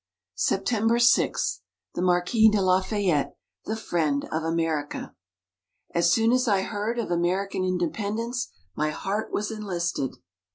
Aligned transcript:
SEPTEMBER 0.33 0.97
6 0.97 1.61
THE 1.93 2.01
MARQUIS 2.01 2.49
DE 2.49 2.59
LAFAYETTE 2.59 3.35
THE 3.65 3.75
FRIEND 3.75 4.25
OF 4.31 4.41
AMERICA 4.41 5.13
_As 5.93 6.05
soon 6.11 6.31
as 6.31 6.47
I 6.47 6.63
heard 6.63 6.97
of 6.97 7.11
American 7.11 7.63
Independence, 7.63 8.49
my 8.75 8.89
heart 8.89 9.31
was 9.31 9.51
enlisted! 9.51 10.15